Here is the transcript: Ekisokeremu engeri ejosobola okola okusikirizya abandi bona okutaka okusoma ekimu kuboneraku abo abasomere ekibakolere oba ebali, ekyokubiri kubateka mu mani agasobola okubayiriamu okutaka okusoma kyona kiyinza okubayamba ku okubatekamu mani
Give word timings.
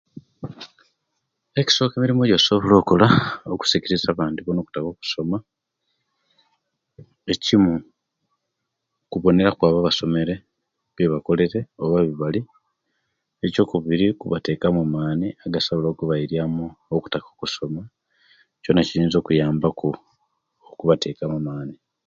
Ekisokeremu 1.61 2.13
engeri 2.21 2.33
ejosobola 2.33 2.75
okola 2.81 3.07
okusikirizya 3.53 4.09
abandi 4.11 4.39
bona 4.41 4.59
okutaka 4.61 4.87
okusoma 4.91 5.37
ekimu 7.33 7.73
kuboneraku 9.11 9.61
abo 9.63 9.79
abasomere 9.79 10.35
ekibakolere 10.91 11.59
oba 11.83 11.97
ebali, 12.11 12.41
ekyokubiri 13.45 14.07
kubateka 14.19 14.65
mu 14.77 14.83
mani 14.95 15.27
agasobola 15.45 15.87
okubayiriamu 15.89 16.65
okutaka 16.95 17.27
okusoma 17.33 17.81
kyona 18.61 18.81
kiyinza 18.87 19.17
okubayamba 19.17 19.67
ku 19.79 19.87
okubatekamu 20.71 21.37
mani 21.47 21.75